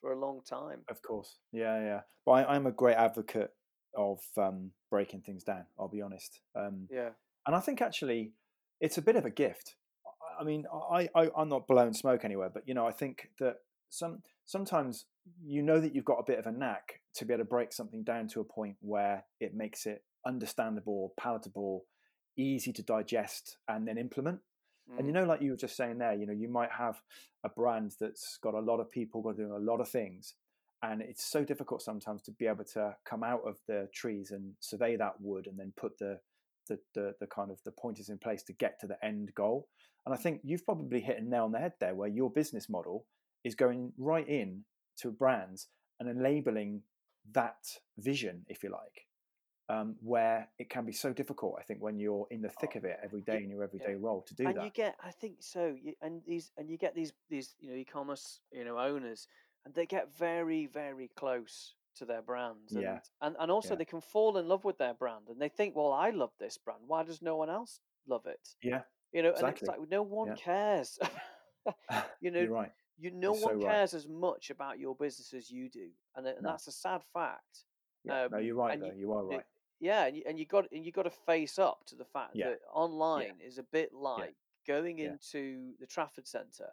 [0.01, 0.83] for a long time.
[0.87, 1.39] Of course.
[1.51, 2.01] Yeah, yeah.
[2.25, 3.53] But I, I'm a great advocate
[3.95, 5.65] of um, breaking things down.
[5.77, 6.39] I'll be honest.
[6.55, 7.09] Um, Yeah.
[7.45, 8.31] and I think actually
[8.79, 9.75] it's a bit of a gift.
[10.05, 13.31] I- I mean, I, I I'm not blowing smoke anywhere, but you know, I think
[13.39, 13.57] that
[13.89, 15.05] some sometimes
[15.43, 17.73] you know that you've got a bit of a knack to be able to break
[17.73, 21.85] something down to a point where it makes it understandable, palatable,
[22.37, 24.39] easy to digest, and then implement.
[24.97, 25.15] And you Mm.
[25.15, 27.01] know, like you were just saying there, you know, you might have
[27.43, 30.35] a brand that's got a lot of people got doing a lot of things,
[30.81, 34.55] and it's so difficult sometimes to be able to come out of the trees and
[34.59, 36.19] survey that wood and then put the
[36.67, 39.67] the, the, the kind of the pointers in place to get to the end goal.
[40.05, 42.69] And I think you've probably hit a nail on the head there, where your business
[42.69, 43.05] model
[43.43, 44.63] is going right in
[44.97, 45.67] to brands
[45.99, 46.83] and enabling
[47.31, 47.57] that
[47.97, 49.07] vision, if you like,
[49.69, 51.55] um, where it can be so difficult.
[51.59, 54.21] I think when you're in the thick of it every day in your everyday role
[54.27, 54.63] to do and that.
[54.63, 55.75] you get, I think so.
[55.79, 59.27] You, and these, and you get these, these, you know, e-commerce, you know, owners,
[59.65, 62.99] and they get very, very close to their brands, and Yeah.
[63.21, 63.75] and, and also Yeah.
[63.79, 66.57] they can fall in love with their brand, and they think, well, I love this
[66.57, 66.81] brand.
[66.87, 68.55] Why does no one else love it?
[68.63, 69.67] yeah, You know, and it's Exactly.
[69.67, 70.35] like no one Yeah.
[70.35, 70.97] cares.
[72.21, 72.71] you know, you're right.
[72.97, 73.67] you no You're so one right.
[73.69, 76.49] cares as much about your business as you do, and, and No.
[76.51, 77.65] that's a sad fact.
[78.05, 78.87] Yeah, no, Um, you're right though.
[78.87, 79.45] you- You are right.
[79.79, 82.35] Yeah, and you, and you got and you got to face up to the fact
[82.35, 82.49] Yeah.
[82.49, 84.35] that online is a bit like
[84.67, 85.11] going Yeah.
[85.11, 86.71] into the Trafford Centre,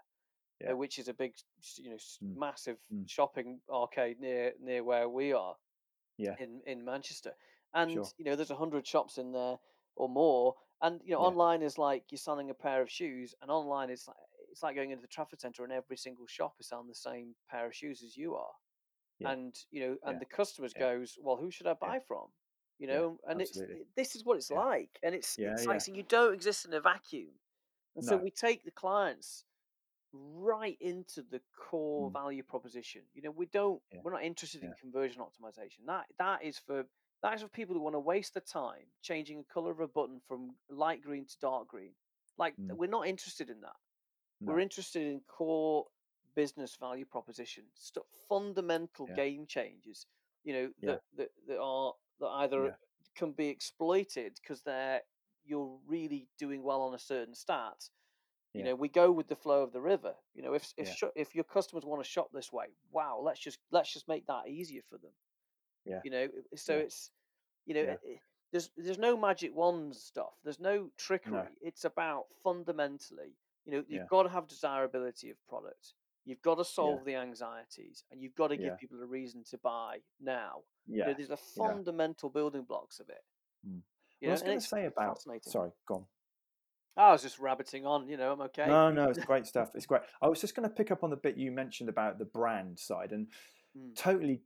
[0.61, 0.73] Yeah.
[0.73, 1.37] uh, which is a big,
[1.77, 2.37] you know, Mm.
[2.37, 3.09] massive Mm.
[3.09, 5.57] shopping arcade near near where we are
[6.17, 6.37] Yeah.
[6.39, 7.37] in in Manchester,
[7.75, 8.05] and Sure.
[8.19, 9.59] you know, there's a hundred shops in there
[9.95, 11.27] or more, and you know, Yeah.
[11.29, 14.17] online is like you're selling a pair of shoes, and online is like
[14.51, 17.37] it's like going into the Trafford Centre and every single shop is selling the same
[17.49, 18.55] pair of shoes as you are
[19.19, 19.31] Yeah.
[19.33, 20.19] and you know and Yeah.
[20.19, 20.81] the customers Yeah.
[20.81, 22.33] goes well who should i buy from
[22.79, 23.77] you Yeah, know and it's absolutely.
[23.83, 24.61] it- this is what it's Yeah.
[24.61, 25.71] like and it's Yeah, it's yeah.
[25.71, 27.33] like so you don't exist in a vacuum
[27.95, 29.45] and so we take the clients
[30.13, 32.13] right into the core Mm.
[32.13, 34.01] value proposition you know we don't Yeah.
[34.03, 36.87] we're not interested in conversion optimization that that is for
[37.23, 39.89] that is for people who want to waste the time changing the color of a
[39.89, 41.95] button from light green to dark green
[42.39, 42.73] like Mm.
[42.77, 43.77] we're not interested in that
[44.41, 44.53] No.
[44.53, 45.87] we're interested in core
[46.35, 49.15] business value proposition, stuff, fundamental Yeah.
[49.15, 50.07] game changes.
[50.45, 50.91] You know Yeah.
[50.91, 52.77] that, that that are that either Yeah.
[53.15, 55.03] can be exploited because they're
[55.45, 57.89] you're really doing well on a certain stat.
[58.53, 58.65] You Yeah.
[58.67, 60.17] know, we go with the flow of the river.
[60.35, 60.95] You know, if if Yeah.
[60.95, 64.27] sho- if your customers want to shop this way, wow, let's just let's just make
[64.27, 65.15] that easier for them.
[65.85, 66.01] Yeah.
[66.05, 67.11] You know, so it's
[67.65, 67.83] you know.
[67.83, 67.97] Yeah.
[68.05, 68.21] i-
[68.53, 70.33] there's there's no magic wands stuff.
[70.43, 71.57] There's no trickery.
[71.61, 75.95] It's about fundamentally, you know, you've got to have desirability of product.
[76.27, 78.75] You've got to solve the anxieties, and you've got to give Yeah.
[78.75, 80.65] people a reason to buy now.
[80.87, 81.07] You Yeah.
[81.07, 81.69] know, there's the yeah.
[81.69, 83.25] fundamental building blocks of it.
[83.65, 83.83] Mm.
[84.21, 85.23] You Well, I was going to say about.
[85.43, 86.07] Sorry, go on.
[86.97, 88.09] I was just rabbiting on.
[88.09, 88.67] You know, I'm okay.
[88.67, 89.71] No, no, it's great stuff.
[89.77, 90.03] It's great.
[90.21, 92.79] I was just going to pick up on the bit you mentioned about the brand
[92.79, 93.31] side, and
[93.77, 93.95] Mm.
[93.95, 94.43] totally,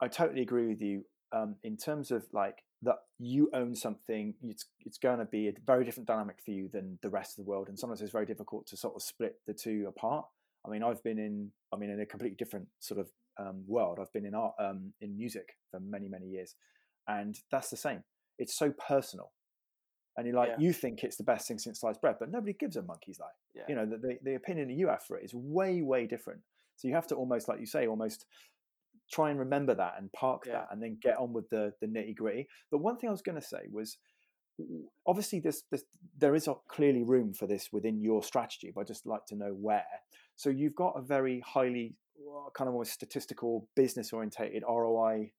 [0.00, 1.04] I totally agree with you.
[1.32, 4.34] Um, in terms of like that, you own something.
[4.42, 7.44] It's it's going to be a very different dynamic for you than the rest of
[7.44, 10.26] the world, and sometimes it's very difficult to sort of split the two apart.
[10.66, 13.98] I mean, I've been in, I mean, in a completely different sort of um, world.
[14.00, 16.54] I've been in art, um, in music for many, many years,
[17.08, 18.04] and that's the same.
[18.38, 19.32] It's so personal,
[20.16, 20.56] and you're like Yeah.
[20.58, 23.30] you think it's the best thing since sliced bread, but nobody gives a monkey's life.
[23.54, 23.62] Yeah.
[23.68, 26.40] You know, the, the the opinion that you have for it is way, way different.
[26.76, 28.26] So you have to almost, like you say, almost
[29.10, 30.52] try and remember that and park Yeah.
[30.52, 32.48] that, and then get on with the the nitty gritty.
[32.70, 33.98] But one thing I was going to say was
[35.06, 35.82] obviously this, this
[36.18, 39.34] there is a clearly room for this within your strategy but i'd just like to
[39.34, 39.82] know where
[40.36, 45.32] so you've got a very highly uh, kind of almost statistical business orientated roi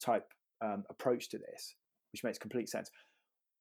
[0.00, 1.76] type um, approach to this
[2.12, 2.90] which makes complete sense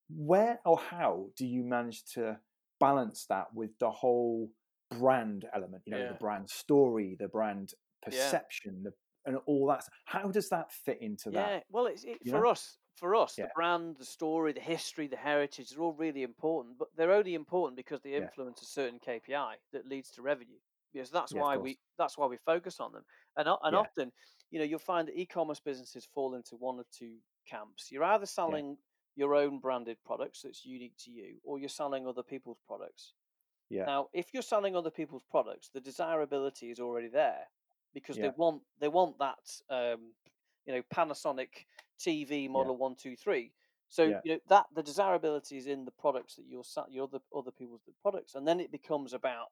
[0.09, 2.39] where or how do you manage to
[2.79, 4.49] balance that with the whole
[4.91, 6.07] brand element you know Yeah.
[6.07, 7.73] the brand story the brand
[8.09, 8.37] Yeah.
[8.41, 8.93] perception the,
[9.25, 12.45] and all that how does that fit into that Yeah, well, it's it, for know?
[12.45, 12.79] us.
[12.95, 13.45] For us, Yeah.
[13.45, 17.35] the brand, the story, the history, the heritage are all really important, but they're only
[17.35, 18.29] important because they Yeah.
[18.31, 20.59] influence a certain KPI that leads to revenue.
[20.97, 23.05] Because that's Yeah, why we that's why we focus on them.
[23.35, 23.87] And and Yeah.
[23.87, 24.11] often,
[24.51, 27.91] you know, you'll find that e-commerce businesses fall into one of two camps.
[27.91, 28.77] You're either selling
[29.15, 33.13] your own branded products that's unique to you, or you're selling other people's products.
[33.69, 33.87] Yeah.
[33.87, 37.47] Now, if you're selling other people's products, the desirability is already there
[37.93, 40.13] because they want they want that um,
[40.65, 41.65] you know Panasonic
[41.99, 43.53] TV model one two three.
[43.89, 44.21] So Yeah.
[44.21, 47.87] you know that the desirability is in the products that you're your other other people's
[48.01, 49.47] products, and then it becomes about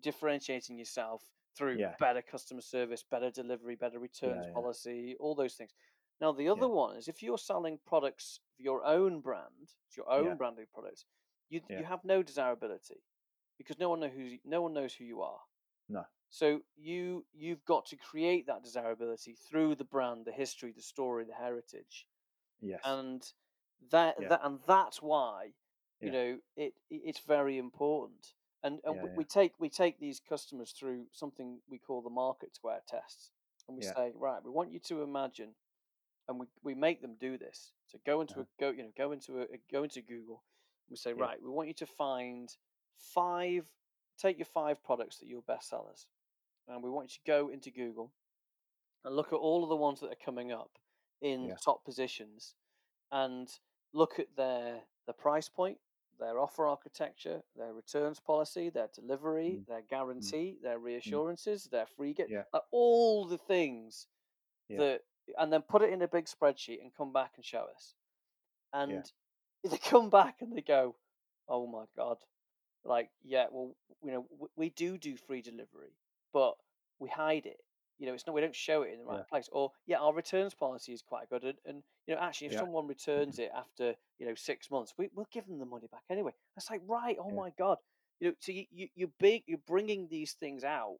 [0.00, 1.22] differentiating yourself
[1.56, 1.94] through Yeah.
[1.98, 4.52] better customer service, better delivery, better returns yeah.
[4.52, 5.72] policy, all those things.
[6.20, 10.24] Now the other one is if you're selling products of your own brand, your own
[10.26, 10.34] Yeah.
[10.36, 11.06] branded products,
[11.48, 11.78] you Yeah.
[11.78, 13.02] you have no desirability
[13.58, 15.40] because no one knows who no one knows who you are.
[15.88, 16.04] No.
[16.30, 21.24] So you you've got to create that desirability through the brand, the history, the story,
[21.24, 22.06] the heritage,
[22.60, 23.32] yes and
[23.90, 24.28] that Yeah.
[24.28, 25.54] that and that's why
[26.00, 26.12] you Yeah.
[26.12, 28.34] know it it's very important.
[28.62, 29.16] And and Yeah, we, yeah.
[29.16, 33.30] we take we take these customers through something we call the market square test,
[33.68, 33.92] and we Yeah.
[33.94, 35.54] say right, we want you to imagine,
[36.28, 37.72] and we, we make them do this.
[37.86, 38.42] So go into Uh-huh.
[38.42, 40.42] a go you know go into a go into Google.
[40.90, 42.54] We say right, we want you to find
[42.98, 43.66] five
[44.18, 46.06] take your five products that your best sellers,
[46.68, 48.12] and we want you to go into Google
[49.04, 50.72] and look at all of the ones that are coming up
[51.22, 52.54] in top positions,
[53.10, 53.48] and
[53.94, 55.78] look at their the price point,
[56.20, 59.66] their offer architecture, their returns policy, their delivery, Mm.
[59.66, 62.44] their guarantee, their reassurances, their free get, Yeah.
[62.70, 64.06] all the things
[64.68, 64.78] Yeah.
[64.78, 65.02] that,
[65.38, 67.94] and then put it in a big spreadsheet and come back and show us.
[68.72, 69.04] And
[69.64, 70.96] they come back and they go,
[71.48, 72.18] "Oh my god!"
[72.84, 75.96] Like, yeah, well, you know, w- we do do free delivery,
[76.32, 76.56] but
[76.98, 77.60] we hide it.
[78.00, 79.24] You know, it's not we don't show it in the right Yeah.
[79.28, 79.48] place.
[79.52, 82.60] Or yeah, our returns policy is quite good, and, and you know, actually, if Yeah.
[82.60, 86.04] someone returns it after you know six months, we we'll give them the money back
[86.10, 86.32] anyway.
[86.56, 87.36] It's like right, oh Yeah.
[87.36, 87.78] my god,
[88.18, 90.96] you know, so you you you're big, you're bringing these things out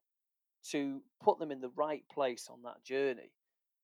[0.71, 3.33] to put them in the right place on that journey.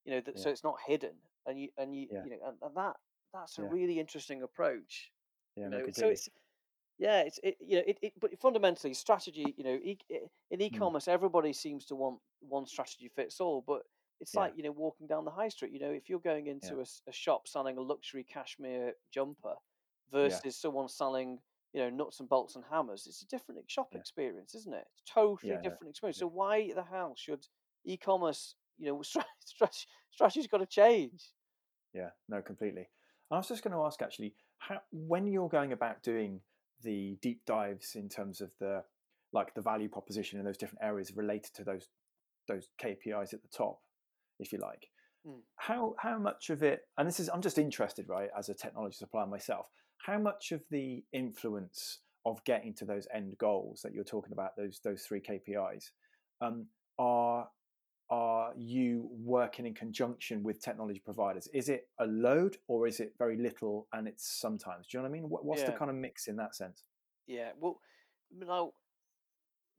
[0.04, 1.14] You know, that, so it's not hidden,
[1.46, 2.96] and you and you you know, and, and that
[3.32, 5.10] that's a really interesting approach.
[5.56, 6.28] yeah You no, know, so it's
[6.98, 9.54] yeah, it's it, you know, it, it but fundamentally strategy.
[9.56, 10.64] You know, e- i- in Mm.
[10.64, 13.82] e-commerce, everybody seems to want one strategy fits all, but
[14.20, 14.40] it's Yeah.
[14.40, 15.72] like you know walking down the high street.
[15.72, 19.54] You know, if you're going into a shop selling a luxury cashmere jumper
[20.10, 21.38] versus someone selling
[21.72, 23.98] you know nuts and bolts and hammers, it's a different shop Yeah.
[23.98, 24.86] experience, isn't it?
[24.92, 26.16] It's totally Yeah, yeah, different experience.
[26.16, 26.20] yeah.
[26.20, 27.46] So why the hell should
[27.84, 28.54] e-commerce?
[28.78, 29.70] You know, stra- stra-
[30.10, 31.32] strategy's got to change.
[31.92, 32.88] Yeah, no, completely.
[33.30, 36.40] I was just going to ask actually, how when you're going about doing
[36.82, 38.82] the deep dives in terms of the
[39.32, 41.88] like the value proposition in those different areas related to those
[42.48, 43.80] those KPIs at the top,
[44.38, 44.88] if you like,
[45.26, 45.40] Mm.
[45.56, 46.82] how how much of it?
[46.98, 50.62] And this is I'm just interested, right, as a technology supplier myself, how much of
[50.70, 55.20] the influence of getting to those end goals that you're talking about, those those three
[55.20, 55.90] KPIs,
[56.40, 56.66] um,
[56.98, 57.48] are
[58.08, 61.48] are you working in conjunction with technology providers?
[61.52, 64.86] Is it a load or is it very little and it's sometimes?
[64.86, 65.28] Do you know what I mean?
[65.28, 66.84] What, what's the kind of mix in that sense?
[67.26, 67.80] Yeah, well,
[68.30, 68.74] you know,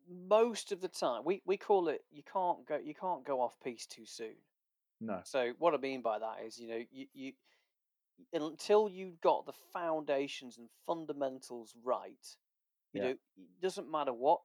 [0.09, 3.59] most of the time we, we call it you can't go you can't go off
[3.63, 4.35] piece too soon.
[4.99, 5.19] No.
[5.23, 7.33] So what I mean by that is, you know, you, you
[8.33, 12.35] until you've got the foundations and fundamentals right,
[12.93, 13.07] you Yeah.
[13.07, 14.41] know, it doesn't matter what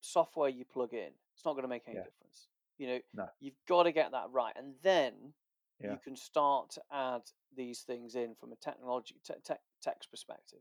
[0.00, 2.02] software you plug in, it's not going to make any Yeah.
[2.02, 2.48] difference.
[2.78, 3.28] You know, No.
[3.40, 5.34] you've got to get that right, and then
[5.80, 5.92] Yeah.
[5.92, 7.22] you can start to add
[7.54, 10.60] these things in from a technology te- tech text perspective.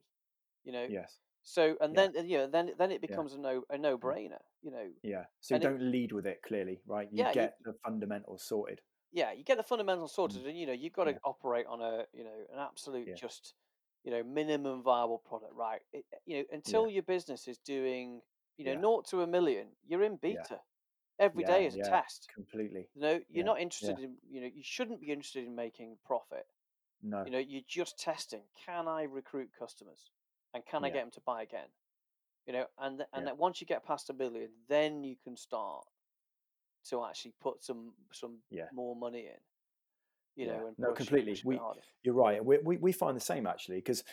[0.64, 1.20] You know, Yes.
[1.46, 2.08] So and Yeah.
[2.08, 4.42] then you know then then it becomes a no a no brainer.
[4.62, 5.26] You know, Yeah.
[5.42, 7.12] So you And it- don't lead with it clearly, right?
[7.12, 8.82] You Yeah, you- get the fundamentals sorted.
[9.12, 11.16] yeah, you get the fundamentals sorted, and you know you've got to Mm.
[11.16, 11.20] Yeah.
[11.26, 13.16] operate on a you know an absolute Yeah.
[13.16, 13.56] just
[14.04, 15.82] you know minimum viable product, right?
[15.92, 18.22] It, you know until your business is doing
[18.58, 18.80] you know Yeah.
[18.80, 20.18] naught to a million, you're in Yeah.
[20.22, 20.64] beta
[21.20, 21.90] every day Yeah, as a yeah.
[21.90, 22.30] test.
[22.34, 22.88] Completely.
[22.96, 25.98] You know, you're Yeah, not interested in you know you shouldn't be interested in making
[26.06, 26.46] profit.
[27.02, 27.24] No.
[27.26, 28.42] You know, you're just testing.
[28.66, 30.10] Can I recruit customers,
[30.54, 31.68] and can I get them to buy again?
[32.46, 35.86] You know, and th- and once you get past a million, then you can start
[36.90, 38.68] to actually put some some Yeah.
[38.74, 39.40] more money in.
[40.36, 41.40] You know, and No, completely.
[41.46, 41.60] We-
[42.04, 42.44] You're right.
[42.44, 44.04] We, we, we find the same actually, because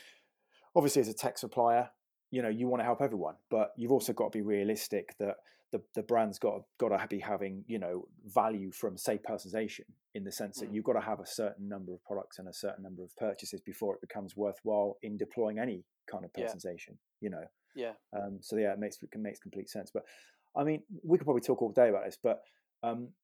[0.76, 1.90] obviously as a tech supplier,
[2.30, 5.36] you know, you want to help everyone, but you've also got to be realistic that
[5.72, 10.24] the, the brand's got got to be having you know value from say personalization in
[10.24, 10.74] the sense that Mm.
[10.74, 13.60] you've got to have a certain number of products and a certain number of purchases
[13.60, 16.46] before it becomes worthwhile in deploying any kind of Yeah.
[16.46, 16.96] personalization.
[17.20, 17.44] You know,
[17.76, 19.90] Yeah, Um, so yeah, it makes it makes complete sense.
[19.92, 20.04] But
[20.56, 22.42] I mean, we could probably talk all day about this, but
[22.82, 23.14] um,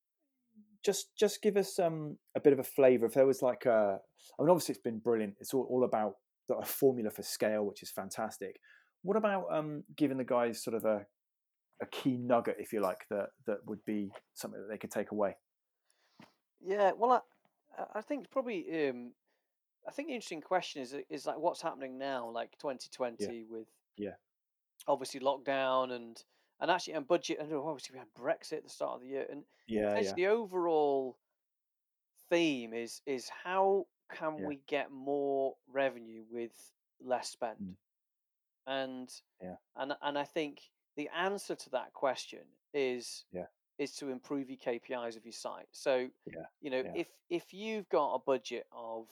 [0.84, 3.06] just just give us um, a bit of a flavour.
[3.06, 3.98] If there was like a,
[4.38, 5.34] I mean, obviously it's been brilliant.
[5.40, 6.14] It's all, all about
[6.48, 8.60] a formula for scale, which is fantastic.
[9.02, 11.06] What about um, giving the guys sort of a
[11.80, 15.10] a key nugget, if you like, that that would be something that they could take
[15.12, 15.36] away?
[16.60, 16.92] yeah.
[16.92, 17.20] Well, I
[17.98, 19.12] I- think probably um,
[19.86, 24.14] I think the interesting question is is like what's happening now, like 2020 with Yeah.
[24.86, 26.22] obviously lockdown and
[26.60, 29.26] and actually and budget and obviously we had Brexit at the start of the year
[29.30, 31.18] and Yeah, yeah, the overall
[32.30, 34.46] theme is is how can Yeah.
[34.46, 37.76] we get more revenue with less spend Mm.
[38.66, 39.56] and Yeah.
[39.76, 40.62] and and i think
[40.96, 43.46] the answer to that question is Yeah.
[43.78, 46.94] is to improve your kpis of your site so Yeah, you know yeah.
[46.94, 49.08] if if you've got a budget of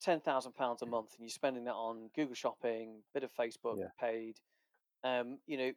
[0.00, 4.40] 10,000 pounds a month and you're spending that on google shopping bit of facebook paid
[5.04, 5.72] um you know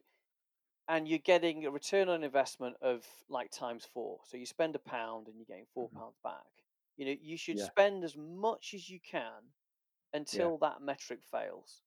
[0.87, 4.19] and you're getting a return on investment of like times four.
[4.25, 5.99] So you spend a pound and you're getting 4 Mhm.
[5.99, 6.47] pounds back.
[6.97, 9.53] You know, you should spend as much as you can
[10.13, 11.83] until that metric fails.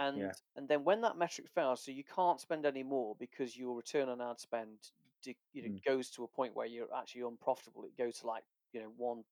[0.00, 0.18] And
[0.56, 4.08] and then when that metric fails, so you can't spend any more because your return
[4.08, 4.78] on ad spend
[5.22, 5.84] de- you know Mm.
[5.84, 7.84] goes to a point where you're actually unprofitable.
[7.84, 9.24] It goes to like you know one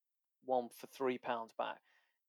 [0.44, 1.80] one for three pounds back.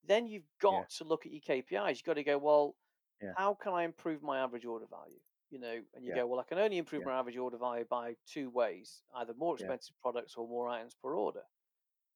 [0.03, 1.97] Then you've got to look at your KPIs.
[1.97, 2.75] You've got to go well.
[3.21, 3.33] Yeah.
[3.35, 5.19] How can I improve my average order value?
[5.49, 6.15] You know, and you Yeah.
[6.15, 6.39] go well.
[6.39, 7.07] I can only improve Yeah.
[7.11, 9.65] my average order value by two ways: either more Yeah.
[9.65, 11.43] expensive products or more items per order.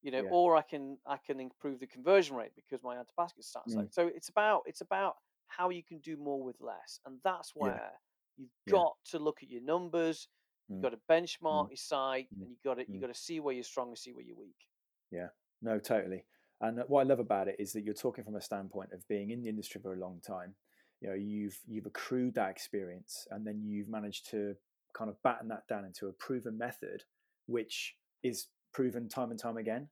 [0.02, 0.30] You know, Yeah.
[0.32, 3.76] or I can I can improve the conversion rate because my add to basket starts.
[3.76, 3.92] Mm.
[3.94, 7.80] So it's about it's about how you can do more with less, and that's Yeah.
[7.80, 7.92] where
[8.38, 8.72] you've Yeah.
[8.74, 10.28] got to look at your numbers.
[10.70, 10.82] You've Mm.
[10.82, 11.70] got to benchmark Mm.
[11.70, 12.42] your site, Mm.
[12.42, 13.02] and you got to you Mm.
[13.02, 14.68] got to see where you're strong and see where you're weak.
[15.12, 15.30] Yeah,
[15.62, 16.26] no, totally.
[16.62, 19.08] And uh, what I love about it is that you're talking from a standpoint of
[19.08, 20.56] being in the industry for a long time.
[21.02, 24.56] You know, you've you've accrued that experience, and then you've managed to
[24.94, 27.04] kind of batten that down into a proven method,
[27.48, 29.90] which is proven time and time again.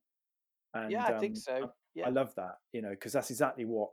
[0.73, 1.73] And yeah, I think um, so.
[1.93, 3.89] Yeah, I love that, you know, because that's exactly what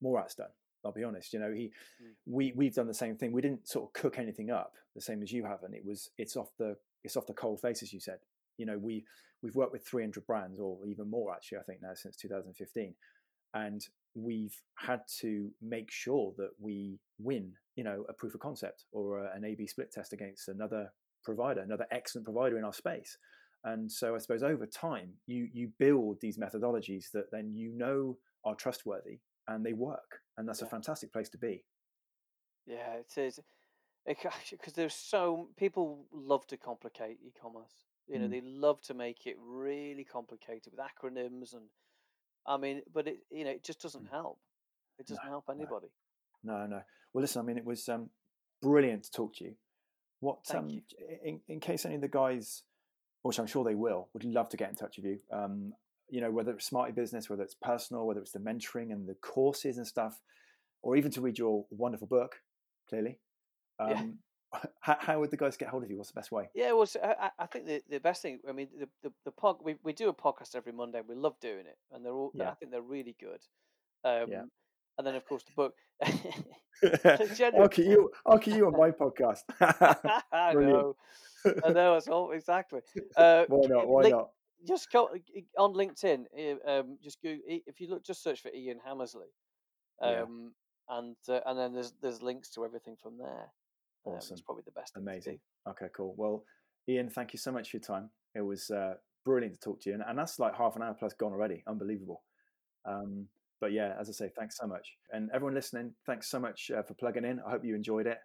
[0.00, 0.48] Morat's done.
[0.84, 2.14] I'll be honest, you know, he Mm.
[2.26, 3.32] we we've done the same thing.
[3.32, 5.74] We didn't sort of cook anything up the same as you haven't.
[5.74, 8.18] It was it's off the it's off the cold face, as you said.
[8.56, 9.04] You know, we
[9.42, 11.58] we've worked with 300 brands or even more actually.
[11.58, 12.94] I think now since 2015,
[13.54, 17.52] and we've had to make sure that we win.
[17.76, 20.92] You know, a proof of concept or a, an A/B split test against another
[21.24, 23.16] provider, another excellent provider in our space.
[23.64, 28.18] And so I suppose over time you you build these methodologies that then you know
[28.44, 31.64] are trustworthy and they work, and that's a fantastic place to be.
[32.66, 33.40] yeah, it is.
[34.06, 37.84] Because there's so people love to complicate e-commerce.
[38.06, 38.30] You know, Mm.
[38.30, 41.70] they love to make it really complicated with acronyms and,
[42.46, 44.10] I mean, but it you know it just doesn't Mm.
[44.10, 44.38] help.
[44.98, 45.88] It doesn't No, help anybody.
[46.42, 46.82] No, no.
[47.12, 48.10] Well, listen, I mean, it was um,
[48.60, 49.56] brilliant to talk to you.
[50.20, 50.82] What, Thank um, you.
[51.22, 52.62] in, in case any of the guys,
[53.22, 55.20] which I'm sure they will, would love to get in touch with you.
[55.30, 55.72] Um,
[56.08, 59.78] you know, whether it's Smartebusiness, whether it's personal, whether it's the mentoring and the courses
[59.78, 60.20] and stuff,
[60.82, 62.36] or even to read your wonderful book,
[62.88, 63.18] clearly.
[63.80, 64.00] Yeah.
[64.00, 64.18] Um,
[64.80, 65.96] how, how would the guys get hold of you?
[65.96, 66.48] What's the best way?
[66.54, 68.38] Yeah, well, so I, I- think the, the best thing.
[68.48, 71.00] I mean, the the, the pod we, we do a podcast every Monday.
[71.06, 72.30] We love doing it, and they're all.
[72.34, 72.50] Yeah.
[72.50, 73.40] I think they're really good.
[74.04, 74.42] Um, Yeah.
[74.96, 75.74] And then of course the book.
[77.58, 78.10] I'll keep you.
[78.26, 79.40] I'll keep you on my podcast.
[80.32, 80.96] I know.
[81.64, 81.96] I know.
[81.96, 82.80] It's all exactly.
[83.16, 83.88] Uh, Why not?
[83.88, 84.28] Why link- not?
[84.66, 85.08] Just go
[85.58, 86.24] on LinkedIn.
[86.66, 88.04] Um, just go if you look.
[88.04, 89.28] Just search for Ian Hammersley.
[90.02, 90.22] Yeah.
[90.22, 90.52] Um,
[90.88, 93.52] and uh, and then there's there's links to everything from there.
[94.06, 94.34] Um, Awesome.
[94.34, 94.94] It's probably the best.
[94.94, 95.12] thing to do.
[95.12, 95.38] Amazing.
[95.68, 96.14] Okay, cool.
[96.16, 96.44] Well,
[96.88, 98.10] Ian, thank you so much for your time.
[98.34, 98.94] It was uh,
[99.24, 101.62] brilliant to talk to you, and, and that's like half an hour plus gone already.
[101.66, 102.22] Unbelievable.
[102.84, 103.28] Um,
[103.60, 104.96] but yeah, as I say, thanks so much.
[105.10, 107.40] And everyone listening, thanks so much uh, for plugging in.
[107.46, 108.18] I hope you enjoyed it.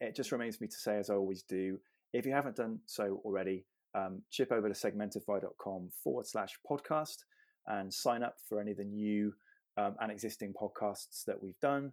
[0.00, 1.78] It just remains for me to say, as I always do,
[2.12, 7.16] if you haven't done so already, um, chip over to segmentify.com forward slash podcast
[7.66, 9.32] and sign up for any of the new
[9.76, 11.92] um, and existing podcasts that we've done.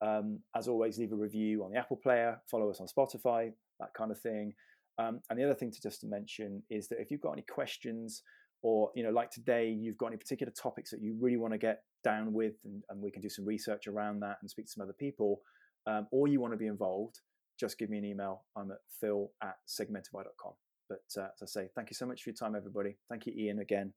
[0.00, 3.92] Um, as always, leave a review on the Apple Player, follow us on Spotify, that
[3.96, 4.54] kind of thing.
[4.98, 8.22] Um, and the other thing to just mention is that if you've got any questions,
[8.62, 11.58] or you know, like today, you've got any particular topics that you really want to
[11.58, 14.72] get down with, and, and we can do some research around that and speak to
[14.72, 15.40] some other people,
[15.86, 17.20] um, or you want to be involved,
[17.58, 18.44] just give me an email.
[18.56, 20.52] I'm at phill at segmentify.com.
[20.88, 22.96] But uh, as I say, thank you so much for your time, everybody.
[23.10, 23.92] Thank you, Ian, again,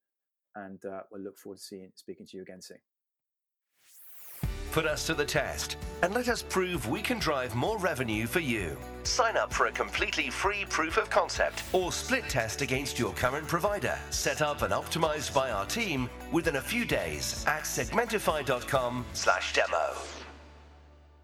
[0.55, 2.79] and uh, we'll look forward to seeing, speaking to you again soon.
[4.71, 8.39] Put us to the test and let us prove we can drive more revenue for
[8.39, 8.77] you.
[9.03, 13.49] Sign up for a completely free proof of concept or split test against your current
[13.49, 20.20] provider, set up and optimized by our team within a few days at segmentify.com/demo.